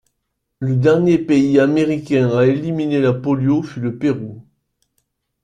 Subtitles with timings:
[0.57, 4.43] Le dernier pays américain à éliminer la polio fut le Pérou.